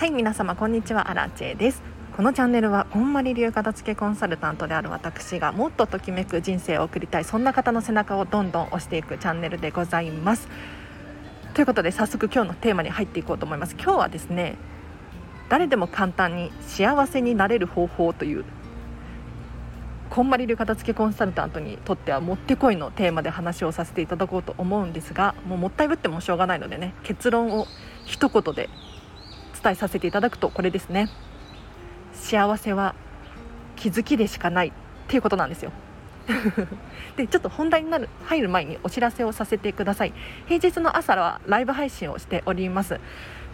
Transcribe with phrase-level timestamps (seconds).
[0.00, 1.10] はい皆様こんにちは。
[1.10, 1.82] アラチェです。
[2.16, 10.48] このチャンネルはこんまり流片付けコンサルタントである私がもっとときめく人生を送りたいそんな方の背中をどんどん押していくチャンネルでございます。
[11.52, 13.74] ということで早速今日のテーマに入っていこうと思います。
[13.74, 14.56] 今日はですね
[15.50, 18.46] 誰でも簡単に幸せになれる方法という
[20.08, 27.66] こんまり流片付けコンサルタントにとってはもってこいのテーマで話をさせていただこうと思うんですがもうもったいぶってもしょうがないのでね結論を
[28.06, 28.70] 一言で
[29.62, 31.08] 伝えさせていただくとこれですね。
[32.14, 32.94] 幸せは
[33.76, 34.72] 気づきでしかないっ
[35.08, 35.72] ていうことなんですよ。
[37.16, 40.12] でちょっと本題になる入る前にお知らせをさせてください。
[40.46, 43.00] 平日の朝はライブ配信をしております。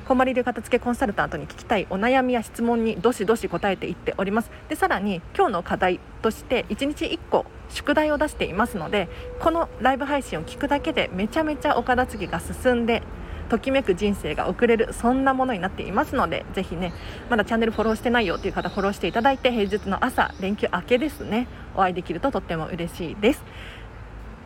[0.07, 4.51] こまり流片付けコンサルタントに聞きたいお悩みや質問にどしどし答えていっております。
[4.69, 9.09] でさらに今日の課題として1日1個宿題を出していますので
[9.41, 13.03] このライブ配信を聞くだけでめちゃめちゃお片付けが進んで
[13.47, 16.93] ときめく人生が送れるそんなものになっていますのでぜひね
[17.31, 21.47] まだチャンネルフォローしてないよという方フォローしていただいて平日の朝連休明けですね。
[21.75, 23.43] お会いできるととっても嬉しいです。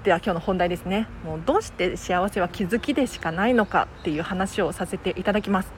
[0.04, 1.06] では今日の本題ですね。
[1.24, 5.72] もうどうして幸せは気づきでしかないのかっていう話をさせていただきます。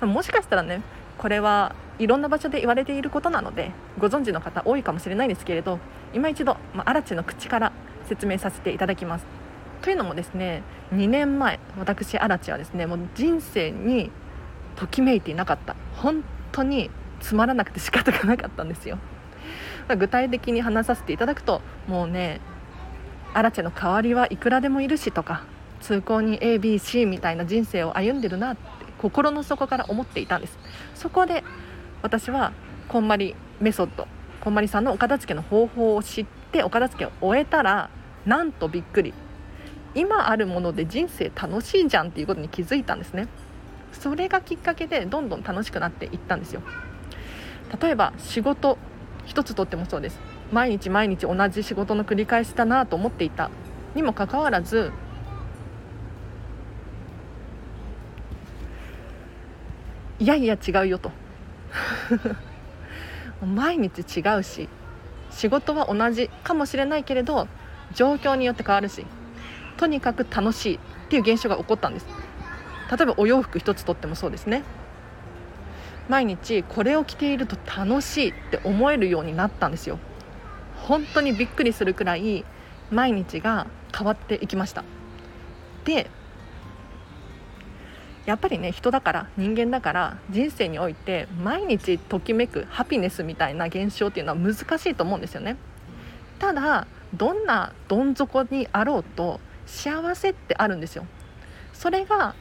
[0.00, 0.82] もしかしたらね
[1.18, 5.78] これはいろんな場所で言われていることなのでご存知の方多いかもしれないんですけれど
[6.12, 7.72] 今一度、まあ、嵐の口から
[8.06, 9.45] 説明させていただきます。
[9.86, 14.10] というのもですね2年前私嵐はですねもう人生に
[14.74, 15.76] ときめいていなかった。
[15.94, 18.98] 本当につまらなくて仕方がなかったんですよ。
[19.96, 22.40] 具体的に話させていただくともうね
[23.32, 25.44] アラチェの代わりはいくらでもいるしとか
[25.80, 28.62] 通行に ABC みたいな人生を歩んでるなって
[28.98, 30.58] 心の底から思っていたんです。
[30.96, 31.44] そこで
[32.02, 32.50] 私は
[32.88, 34.08] こんまりメソッド
[34.40, 37.88] こんまりさんのお片付けの方法を知ってお片付けを終えたら
[38.24, 39.14] なんとびっくり。
[39.96, 43.28] 今あるもので人生楽しいじゃんっていうことに気づいたんですね。
[43.92, 46.60] それがきっかけでどんどん楽しくなっていったんですよ。
[47.80, 48.76] 例えば仕事
[49.24, 50.20] 一つとってもそうです。
[50.52, 53.50] 毎日毎日同じ仕事の繰り返しだなと思っていた
[53.94, 54.92] にもかかわらず
[60.18, 61.10] いやいや違うよと。
[63.42, 64.68] 毎日違うし
[65.30, 67.48] 仕事は同じかもしれないけれど
[67.94, 69.06] 状況によって変わるし
[69.76, 70.78] とにかく楽しいっ
[71.08, 72.06] ていう現象が起こったんです。
[72.90, 74.62] 例えばお洋服一つとってもそうですね。
[76.08, 79.98] 毎日これを着ていると楽しいって思えるようになったんですよ。
[80.76, 82.44] 本当にびっくりするくらい
[82.90, 83.66] 毎日が
[83.96, 84.84] 変わっていきました。
[85.84, 86.08] で
[88.24, 95.56] やっぱりね人だから人間だから人生において毎日ときめくハピネスみたいな現象っていうのは難しいと思うんですよね。
[96.38, 101.06] ただどんなどん底にあろうと幸せってあるんですよ。
[101.72, 102.34] それが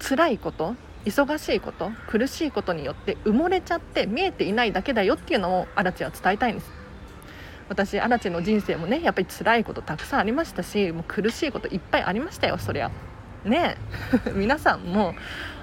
[0.00, 6.70] 辛いこと忙しいこと苦しいことによって埋もれちゃって見えていないだけだよっていうのをアラチは伝えたいんです。
[7.68, 12.90] 私アラチの人生もねやっぱり辛いことたくさんありましたしもう苦しいこといっぱいありましたよそりゃ。
[13.44, 13.76] ね
[14.34, 15.14] 皆さんも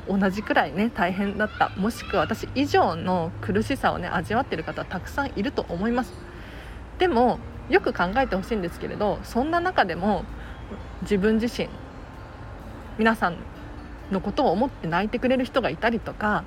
[0.08, 1.70] 同じくらいね大変だった。
[1.78, 6.14] もしくは私以上の苦しさをね味わってる方たくさんいると思います。
[7.00, 10.24] でもよく考えてほしいんですけれどそんな中でも
[11.02, 11.70] 自分自身
[12.98, 13.38] 皆さん
[14.12, 16.44] のことを思って泣いてくれる人がいたりとか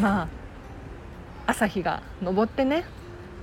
[0.00, 0.28] まあ
[1.46, 2.84] 朝日が昇ってね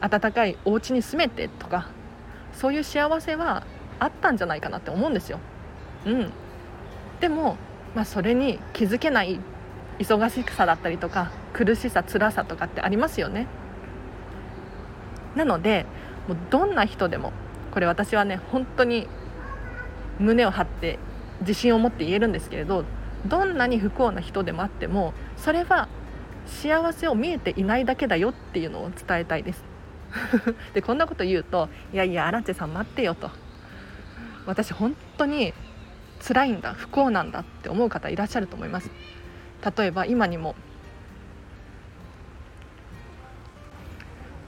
[0.01, 1.89] 暖かいお家に住めてとか
[2.53, 3.65] そういう幸せは
[3.99, 5.39] あったんじゃないかなって思うんですよ。
[6.05, 6.31] うん、
[7.19, 7.57] でも、
[7.95, 9.39] まあ、それに気づけない
[9.97, 13.47] 忙しさだったりとか苦しさ辛さとかってありますよね。
[15.35, 15.85] なので
[16.27, 17.33] もうどんな人でも
[17.71, 19.07] これ私はね本当に
[20.19, 20.99] 胸を張って
[21.41, 22.85] 自信を持って言えるんですけれど
[23.25, 25.87] どんなに不幸な人でもあってもそれは
[26.45, 29.63] 幸せを見えていないだけだよっていうのを伝えたいです。
[30.73, 33.31] でこんなこと言うといやいや荒地さん待ってよと。
[34.45, 35.53] 私本当に
[36.25, 38.91] 辛いんだ不幸なんだって思う方いらっしゃると思います。
[39.77, 40.55] 例えば今にも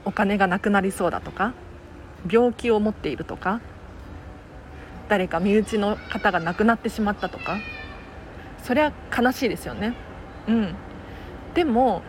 [0.04, 1.52] お金がなくなりそうだとか
[2.30, 3.60] 病気を持っているとか
[5.08, 7.58] 誰か身内の方が亡くなってしまったとか
[8.62, 9.94] それは悲しいですよね。
[10.46, 10.74] うん。
[11.54, 12.02] でも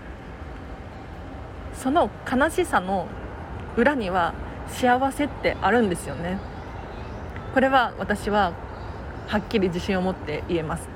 [1.74, 3.08] その悲しさの
[3.78, 4.34] 裏には
[4.68, 6.38] 幸せってあるんですよね。
[7.54, 8.54] これは私は
[9.28, 10.88] はっきり自信を持って言えます。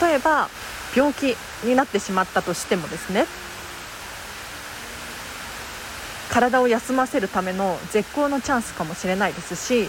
[0.00, 0.48] 例えば
[0.94, 3.26] 病気になってしまったとしてもですね
[6.36, 9.88] 体を休ませるための絶好のチャンスかもしれないですし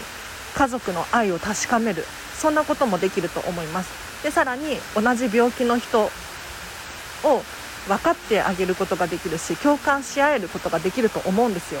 [0.54, 2.04] 家族の愛を確かめる
[2.38, 4.22] そんなこともできると思います。
[4.22, 6.10] でさらに同じ病気の人を
[7.86, 11.80] 分かってあげることができるし共感し合えることができると思うんですよ、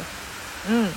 [0.70, 0.88] うん、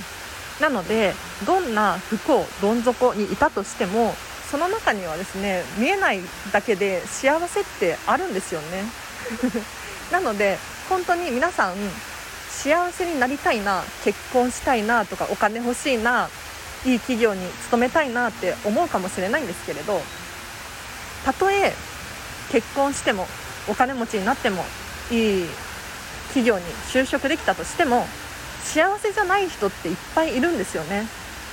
[0.60, 1.14] なので
[1.46, 4.14] どんな不幸どん底にいたとしても
[4.50, 6.20] その中にはですね見えない
[6.52, 8.84] だけで幸せってあるんですよね。
[10.12, 10.58] なので
[10.88, 11.76] 本当に皆さん
[12.52, 16.28] 幸せになりたいな結婚したいなとかお金欲しいな
[16.84, 20.00] いい企業に勤めたいなって思うかもしれないんですけれど
[21.24, 21.72] たとえ
[22.50, 23.26] 結婚しても
[23.68, 24.64] お金持ちになっても
[25.10, 25.46] いい
[26.28, 28.04] 企業に就職できたとしても
[28.62, 31.06] 幸せじゃない人っていっぱいいるんですよね。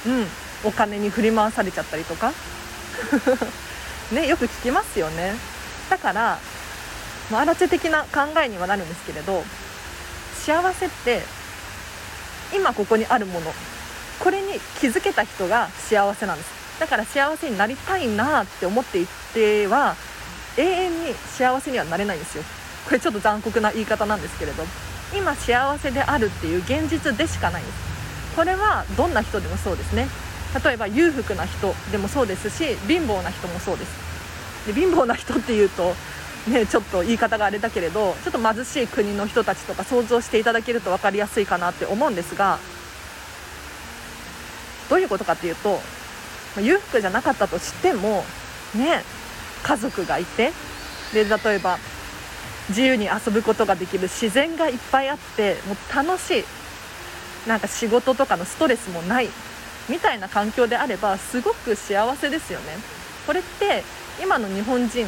[0.05, 0.25] うん。
[0.63, 2.31] お金に振り回されちゃったりとか。
[4.11, 5.35] ねよく聞きますよね。
[5.89, 6.39] だから
[7.31, 9.43] アラチェ的な考えにはなるんですけれど
[10.39, 11.21] 幸せって
[12.55, 13.51] 今ここにあるもの。
[14.19, 16.79] これに気づけた人が幸せなんです。
[16.79, 19.95] だから幸せになりたいなって思っていっては
[20.57, 22.43] 永遠に幸せにはなれないんですよ。
[22.85, 24.63] これちょっと残酷な言い方なんですけれど。
[25.15, 27.77] 今幸せであるっていう現実でしかないんです。
[28.35, 30.07] これはどんな人でもそうですね。
[30.63, 34.67] 例えば裕福な人でもそうですし貧乏な人もそうです。
[34.67, 35.95] で貧乏な人っていうと
[36.49, 42.59] ね、 ちょっと言い方があれだけれどちょっと貧しい国の人たちとか想像していただけると分かりやすいかなって思うんですが
[44.89, 45.81] どういうことかっていうと
[46.59, 48.25] 裕福じゃなかったとしても
[48.73, 49.03] ね
[49.63, 50.51] 家族がいて
[51.13, 51.77] で例えば
[52.69, 56.43] 自由に遊ぶことができる自然がいっぱいあってもう楽しい
[57.47, 59.29] なんか仕事とかのストレスもない
[59.89, 62.65] みたいな環境であればすごく幸せですよね。
[63.25, 63.83] これって
[64.21, 65.07] 今の日本人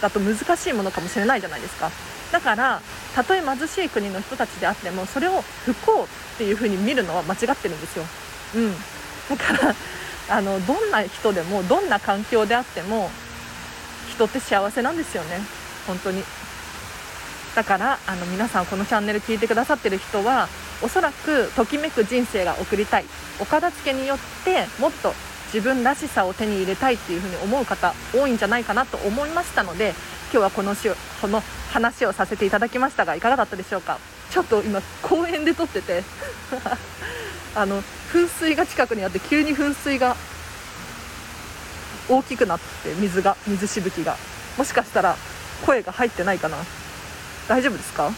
[0.00, 1.90] だと難しいものかもしれないじゃないですか。
[2.32, 2.80] だから
[3.14, 6.06] たとえ貧しい国の人たちであってもそれを不幸っ
[6.38, 8.04] ていう風に見るのは間違ってるんですよ、
[8.56, 8.74] うん、
[9.30, 9.74] だから
[10.28, 13.10] あのどんな人でもどんな環境であっても
[14.10, 15.40] 人って幸せなんですよね。
[15.86, 16.22] 本当に。
[17.54, 20.48] だからあの皆さんこのチャンネル聞いてくださってる人は
[20.82, 23.04] おそらくときめく人生が送りたい。
[23.40, 25.14] お片付けによってもっと
[25.52, 29.94] 自分らしさを手に入れたいっていうふうに思う方多いんじゃないかなと思いましたので
[30.32, 30.88] 今日はこのし
[31.20, 33.98] この話をさせていただきましたがいかがだったでしょうか？
[34.30, 36.02] ちょっと今公園で撮ってて
[37.54, 37.82] あの
[38.12, 40.16] 噴水が近くにあって急に噴水が
[42.08, 44.16] 大きくなって水が水しぶきが。
[44.58, 45.16] もしかしたら
[45.66, 46.56] 声が入ってないかな？
[47.48, 48.10] 大丈夫ですか？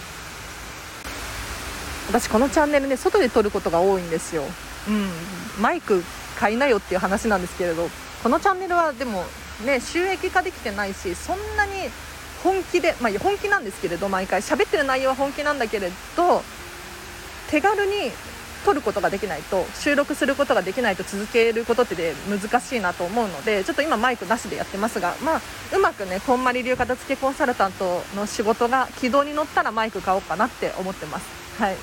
[2.08, 4.44] 私このチャンネルね外で撮ることが多いんですよ。
[4.88, 5.10] うん。
[5.60, 6.02] マイク
[6.38, 7.88] 買いなよっていう話なんですけれど
[8.22, 9.24] このチャンネルはでも
[9.66, 11.72] ね収益化できてないしそんなに
[12.44, 16.42] 本気で、まあ、本気なんですけれど毎回喋ってる内容は本気なんだけれど
[17.50, 18.12] 手軽に
[18.64, 25.40] 撮ることができないと収録することができないと続けることってで難しいなと思うのでちょっと今マイクなしでやってますが、まあ、
[25.74, 31.26] うまくねこんまり流片付けコンサルタントの仕事が軌道に乗ったらマイク買おうかなって思ってます。
[31.60, 31.76] はい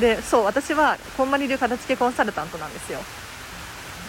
[0.00, 3.00] でそう私はこんまり流片付けコンサルタントなんですよ。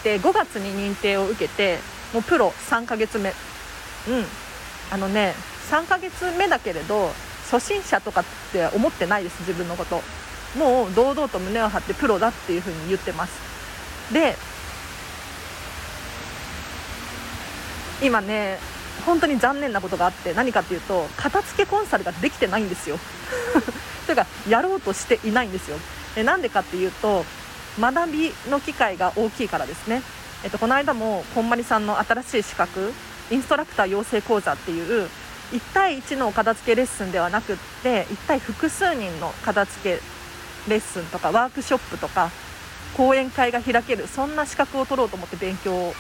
[0.04, 1.78] で5月に認定を受けて
[2.14, 3.30] もうプロ3ヶ月目。
[3.30, 4.26] うん。
[4.92, 5.34] あのね
[5.70, 7.12] 3ヶ月目だけれど
[7.52, 10.02] 初心者とかって思ってないです自分のこと。
[10.58, 13.34] もう堂々と胸を張ってプロだっていう風に言ってます。
[14.14, 14.36] で
[18.02, 18.58] 今ね
[19.06, 22.98] 本当に残念なことがあって何かっていうと片付けコンサルができてないんですよ。
[24.12, 25.78] というかやろうとしていないんですよ。
[26.18, 27.24] えなんでかっていうと
[27.80, 30.02] 学びの機会が大きいからですね、
[30.44, 32.92] えっと、この間もこんまりさんの新しい資格
[33.32, 35.08] インストラクター養成講座っていう
[35.54, 40.02] 1対1の片付けレッスンではなくって1対複数人の片付け
[40.70, 42.30] レッスンとかワークショップとか
[42.98, 45.94] 講演会が開けるそんな資格を取ろうと思って勉強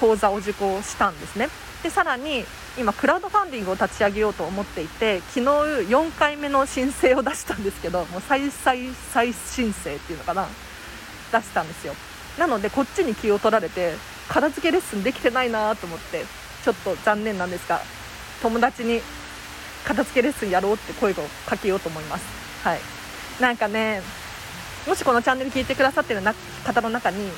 [0.00, 1.48] 講座を受講したんですね。
[1.82, 2.44] でさらに
[2.78, 10.46] 今クラウドファンディングを立ち上げようと思っていて昨日4回目の申請を出したんですけどもう再再再申請っていうのかな？
[11.32, 11.94] 出したんですよ。
[12.38, 13.94] なのでこっちに気を取られて
[14.28, 16.24] 片付けレッスンできてないなと思って
[16.64, 17.80] ちょっと残念なんですが
[18.42, 19.00] 友達に
[19.84, 21.14] 片付けレッスンやろうって声を
[21.46, 22.24] かけようと思います。
[22.62, 22.80] はい。
[23.40, 24.02] なんかね
[24.86, 26.20] もしこのチャンネル聞いてくださってる
[26.64, 27.30] 方の中に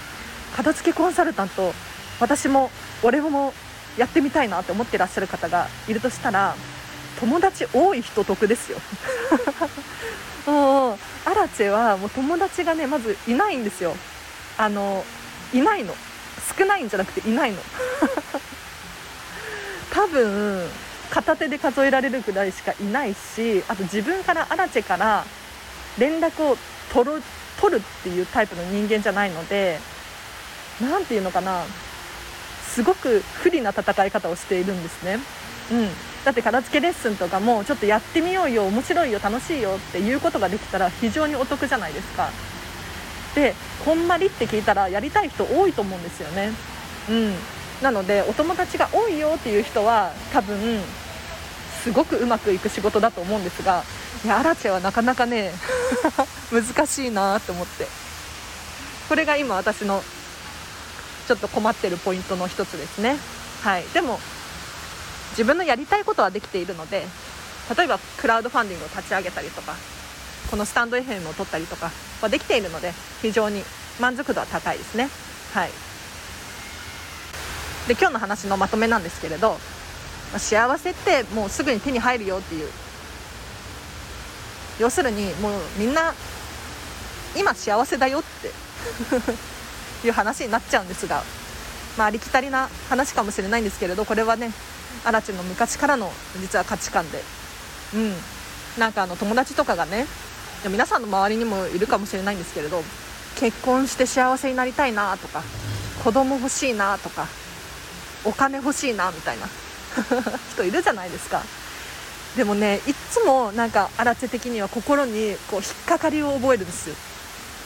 [0.57, 1.73] 片付けコンサルタント
[2.21, 2.71] 私も
[3.03, 3.53] 俺も
[3.97, 6.55] やってみたいなって思ってらっしゃる方がいるとしたら
[7.21, 8.79] 友達多い人得ですよ。
[10.47, 13.97] もうアラチェはもう友達がねまずいないんですよ。
[14.57, 15.05] あの
[15.53, 15.95] いないの。
[16.57, 17.59] 少ないんじゃなくていないの。
[19.93, 20.71] 多分
[21.11, 25.25] 片手で数えられるくらいしかいないしあと自分からアラチェから
[25.99, 26.57] 連絡を
[26.93, 27.23] 取る
[27.61, 29.81] 取るっていうタイプの人間じゃないので
[30.81, 31.65] 何て言うのかな。
[32.79, 35.19] すごく不利な戦い方をしているんですね。
[35.73, 35.89] うん、
[36.25, 42.31] だって片付けレッスンとかもちょっとやってみようよ面白いよ楽しいよっていうことができたら非常にお得じゃないですか。
[43.35, 43.55] で
[43.85, 46.53] こんまりって聞いたらやりたい人多いと思うんですよね。
[47.11, 47.35] うん。
[47.83, 50.81] なのでお友達が多いよっていう人は多分
[51.83, 53.83] すごくうまくいく仕事だと思うんですが
[54.25, 55.53] いやアラチェはなかなかね
[56.53, 57.89] 難しいなと思って。
[59.09, 60.05] これが今私の
[61.29, 63.19] ちょっと困ってるポイントの一つですね。
[63.63, 63.85] はい。
[63.93, 64.19] でも
[65.33, 67.05] 自分のやりたいことはできているので
[67.77, 69.75] 例えばクラウドファンディングを立ち上げたりとか
[70.51, 71.91] このスタンド FM を取ったりとか
[72.23, 73.63] はできているので非常に
[74.01, 75.11] 満足度は高いですね。
[75.53, 75.71] はい。
[77.89, 79.59] で今日の話のまとめなんですけれど
[80.39, 82.71] 幸せってもうすぐに手に入るよっていう。
[84.81, 86.15] 要するにもうみんな
[87.37, 88.51] 今幸せだよって。
[90.05, 91.23] いう話になっちゃうんですが、
[91.97, 94.51] まあ、ありきたりな話かもしれないんですけれどこれはね
[95.05, 97.23] アラチの昔からの実は価値観で。
[97.95, 98.13] うん。
[98.79, 100.07] なんかあの友達とかがね
[100.71, 102.83] 皆さんの周りにもいるかもしれないんですけれど
[103.39, 105.43] 結婚して幸せになりたいなとか
[106.05, 107.27] 子供欲しいなとか
[108.25, 109.47] お金欲しいなみたいな
[110.53, 111.43] 人いるじゃないですか。
[112.37, 116.95] でもねいっつもなんかアラチェ的には心にこう引っかかりを覚えるんですよ。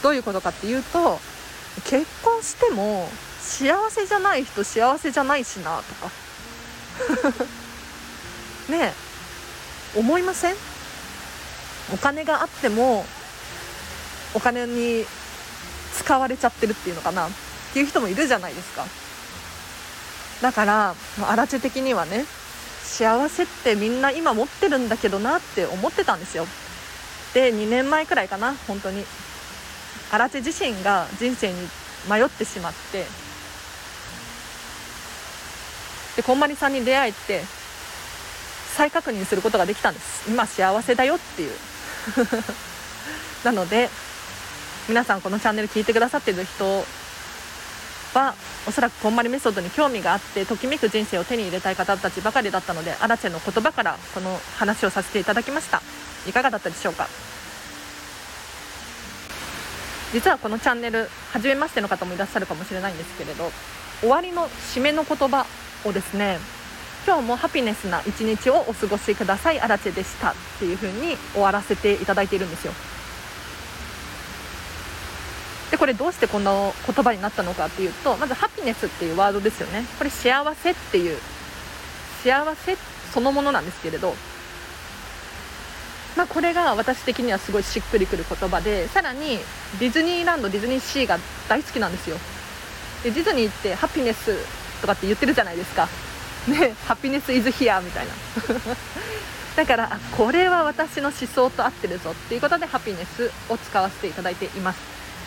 [0.03, 1.19] どういうことかっていうと
[1.85, 3.09] 結婚しても
[3.41, 6.11] 幸せじゃない人幸せじゃないしなとか。
[8.69, 8.95] ね
[9.97, 9.99] え。
[9.99, 10.57] 思いません？
[11.93, 13.05] お金があっても
[14.35, 15.05] お金に
[15.95, 17.27] 使われちゃってるっていうのかな？
[17.27, 17.31] っ
[17.73, 18.87] ていう人もいるじゃないですか。
[20.41, 20.95] だから
[21.29, 22.25] アラチェ的にはね
[22.85, 26.47] 幸せってみんな今持ってるんだけどなって思ってたんですよ。
[27.35, 29.05] で2年前くらいかな本当に。
[30.13, 31.59] アラチェ自身が人生に
[32.09, 33.05] 迷ってしまって
[36.17, 37.41] でこんまりさんに出会えて
[38.77, 40.29] 再確認することができたんです。
[40.31, 41.53] 今幸せだよっていう。
[43.45, 43.91] なので
[44.89, 46.85] 皆さんこのチャンネル聞いてくださっている人
[48.15, 48.35] は
[48.67, 55.83] おそらくこんまりメソッドに興味があってときめく人生を手に入れたい方たちばかりだったのでアラチェの言葉からこの話をさせていただきました。
[56.27, 57.09] いかがだったでしょうか？
[60.13, 63.51] 実はこのチャンネル初めましての方もいらっしゃるかもしれないんですけれど
[64.01, 65.47] 終わりの締めの言葉
[65.85, 66.39] をですね
[67.07, 72.73] 今日もハピネスな一日をお過ごしくださいアラチェでしたっていう風に終わらせていただいているんですよ。
[75.73, 76.73] でこれどうしてこんな言
[77.05, 79.85] 葉になったのかっていうとまずハピネスっていうワードですよね。
[79.99, 81.19] これ幸せっていう
[82.23, 82.77] 幸せ
[83.13, 84.15] そのものなんですけれど
[86.17, 89.39] まあ、これが私的にはすごいしっくりくる言葉でさらに
[89.81, 92.17] ディズニーランドディズニーシーが大好きなんですよ。
[93.03, 94.37] でディズニーってハピネス
[94.81, 95.89] とかって言ってるじゃないですか。
[96.49, 98.13] ねハピネスイズヒアみたいな。
[99.57, 104.79] だからこれは私の思想と合ってるぞっていうことでハピネスを使わせていただいています。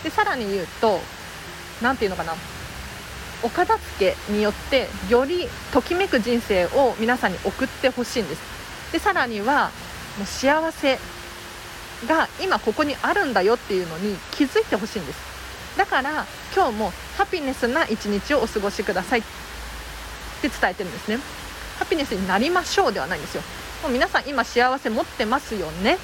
[0.03, 1.01] でさらに言うと
[1.81, 2.35] 何て言うのかな。
[3.43, 8.41] お片付けによってよりときめく人生を皆さんに送ってほしいんです。
[8.91, 9.71] でさらには
[10.17, 10.99] もう幸せ
[12.07, 15.19] が今ここにあるんだよっていうのに気づいてほしいんです。
[15.77, 19.19] だから今日もハピネスな一日をお過ごしください。
[19.19, 19.23] っ
[20.41, 21.19] て伝えてるんですね。
[21.79, 23.43] ハピネスになりましょうではないんですよ。
[23.83, 25.97] もう皆さん今幸せ持ってますよね。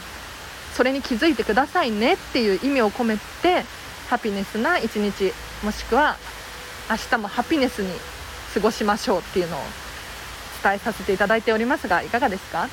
[0.75, 3.63] それに気づいてくださいねっていう意味を込めて
[4.09, 6.15] ハピネスな一日もしくは
[6.89, 7.91] 明日もハピネスに
[8.53, 9.59] 過ごしましょうっていうのを
[10.63, 12.69] 伝えさせていただいておりますがいかがですか？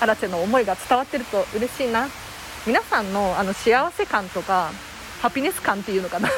[0.00, 2.08] アラチェの思いが伝わってると嬉しいな。
[2.66, 4.70] 皆さんのあの幸せ感とか
[5.20, 6.28] ハピネス感っていうのかな。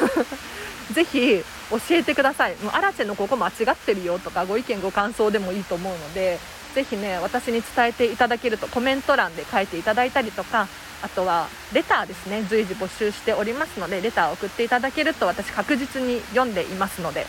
[0.92, 2.56] ぜひ教えてください。
[2.56, 6.38] もうアラチェのここ間違ってるよとかご意見ご感想でもいいと思うので
[6.74, 10.68] ぜひね私に伝えていただけるとコメント欄で書いていただいたりとか
[11.02, 17.26] あとはレターですね随時募集しておりますのでレターを送っていただけると私確実に読んでいますので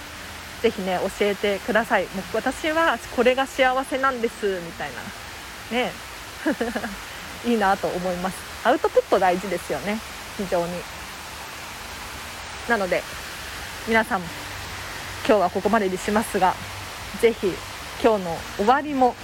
[0.62, 2.04] ぜひね教えてください。
[2.04, 4.90] もう私はこれが幸せなんですみたい
[5.72, 5.78] な。
[5.78, 5.92] ね。
[7.46, 8.36] いいなと思います。
[8.64, 10.00] アウトプット大事ですよね。
[10.38, 10.74] 非常に。
[12.68, 13.04] なので
[13.88, 14.22] 皆さん
[15.28, 16.56] 今日はここまでにしますが
[17.22, 17.54] ぜひ
[18.04, 19.16] 今日の終わりも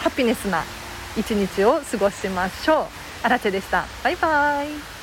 [0.00, 0.64] ハピネスな
[1.16, 2.86] 一日を過ごしましょう。
[3.22, 3.84] あらでした。
[4.04, 4.97] バイバイ。